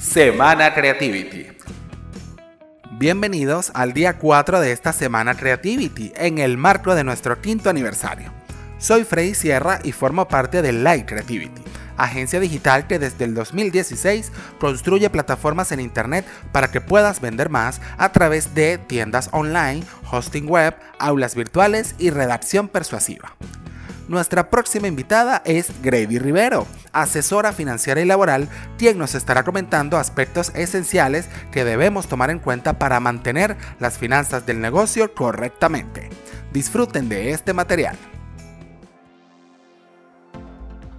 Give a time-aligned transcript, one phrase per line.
[0.00, 1.46] Semana Creativity.
[2.92, 8.32] Bienvenidos al día 4 de esta Semana Creativity, en el marco de nuestro quinto aniversario.
[8.78, 11.62] Soy Freddy Sierra y formo parte de Light Creativity,
[11.98, 17.82] agencia digital que desde el 2016 construye plataformas en Internet para que puedas vender más
[17.98, 23.36] a través de tiendas online, hosting web, aulas virtuales y redacción persuasiva.
[24.08, 28.48] Nuestra próxima invitada es Grady Rivero, asesora financiera y laboral,
[28.78, 34.46] quien nos estará comentando aspectos esenciales que debemos tomar en cuenta para mantener las finanzas
[34.46, 36.10] del negocio correctamente.
[36.52, 37.96] Disfruten de este material.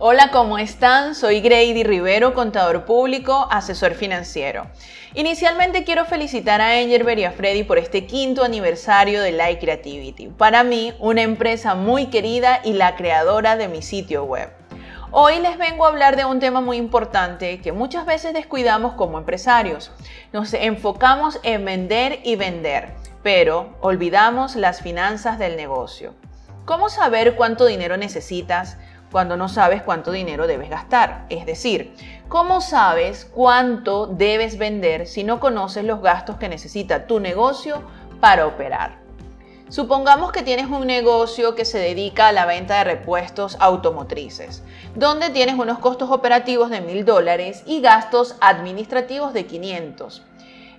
[0.04, 1.14] Hola, ¿cómo están?
[1.14, 4.66] Soy Grady Rivero, contador público, asesor financiero.
[5.14, 10.30] Inicialmente quiero felicitar a Engelbert y a Freddy por este quinto aniversario de Light Creativity.
[10.30, 14.61] Para mí, una empresa muy querida y la creadora de mi sitio web.
[15.14, 19.18] Hoy les vengo a hablar de un tema muy importante que muchas veces descuidamos como
[19.18, 19.92] empresarios.
[20.32, 26.14] Nos enfocamos en vender y vender, pero olvidamos las finanzas del negocio.
[26.64, 28.78] ¿Cómo saber cuánto dinero necesitas?
[29.12, 31.26] cuando no sabes cuánto dinero debes gastar.
[31.28, 31.94] Es decir,
[32.30, 37.84] ¿cómo sabes cuánto debes vender si no conoces los gastos que necesita tu negocio
[38.22, 39.01] para operar?
[39.72, 44.64] Supongamos que tienes un negocio que se dedica a la venta de repuestos automotrices,
[44.96, 50.24] donde tienes unos costos operativos de mil dólares y gastos administrativos de 500.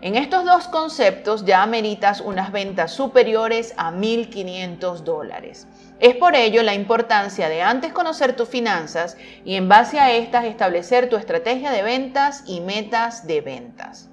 [0.02, 5.66] En estos dos conceptos ya ameritas unas ventas superiores a 1.500 dólares.
[5.98, 10.44] Es por ello la importancia de antes conocer tus finanzas y en base a estas
[10.44, 14.11] establecer tu estrategia de ventas y metas de ventas.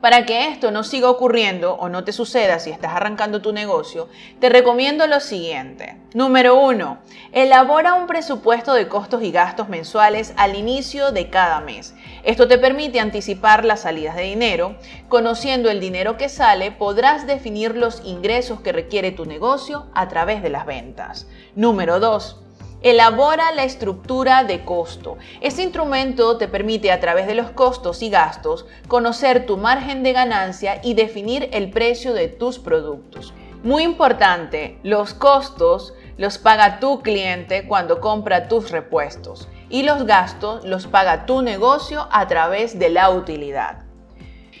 [0.00, 4.08] Para que esto no siga ocurriendo o no te suceda si estás arrancando tu negocio,
[4.38, 5.96] te recomiendo lo siguiente.
[6.14, 6.98] Número 1.
[7.32, 11.96] Elabora un presupuesto de costos y gastos mensuales al inicio de cada mes.
[12.22, 14.76] Esto te permite anticipar las salidas de dinero.
[15.08, 20.44] Conociendo el dinero que sale, podrás definir los ingresos que requiere tu negocio a través
[20.44, 21.26] de las ventas.
[21.56, 22.47] Número 2.
[22.80, 25.18] Elabora la estructura de costo.
[25.40, 30.12] Este instrumento te permite a través de los costos y gastos conocer tu margen de
[30.12, 33.34] ganancia y definir el precio de tus productos.
[33.64, 40.64] Muy importante, los costos los paga tu cliente cuando compra tus repuestos y los gastos
[40.64, 43.82] los paga tu negocio a través de la utilidad.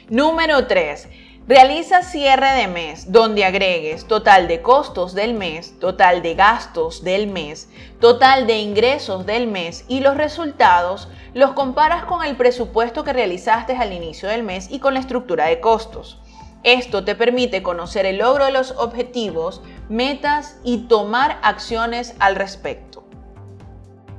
[0.08, 1.08] Número 3.
[1.48, 7.26] Realiza cierre de mes donde agregues total de costos del mes, total de gastos del
[7.26, 7.70] mes,
[8.00, 13.74] total de ingresos del mes y los resultados los comparas con el presupuesto que realizaste
[13.74, 16.20] al inicio del mes y con la estructura de costos.
[16.64, 23.04] Esto te permite conocer el logro de los objetivos, metas y tomar acciones al respecto.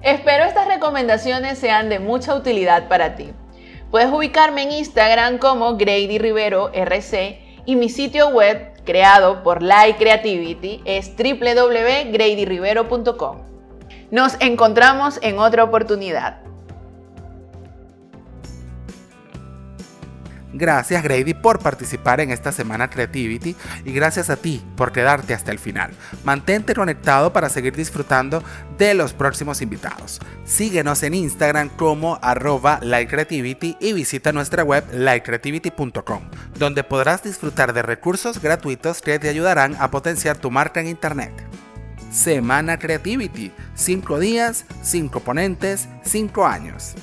[0.02, 3.32] Espero estas recomendaciones sean de mucha utilidad para ti.
[3.92, 9.98] Puedes ubicarme en Instagram como Grady Rivero RC y mi sitio web creado por Light
[9.98, 13.38] Creativity es www.gradyrivero.com.
[14.12, 16.42] Nos encontramos en otra oportunidad.
[20.54, 23.56] Gracias Grady por participar en esta semana Creativity
[23.86, 25.92] y gracias a ti por quedarte hasta el final.
[26.24, 28.44] Mantente conectado para seguir disfrutando
[28.78, 30.20] de los próximos invitados.
[30.46, 36.22] Síguenos en Instagram como arroba Creativity y visita nuestra web lightcreativity.com,
[36.58, 41.32] donde podrás disfrutar de recursos gratuitos que te ayudarán a potenciar tu marca en Internet.
[42.12, 46.96] Semana Creativity, 5 días, 5 ponentes, 5 años.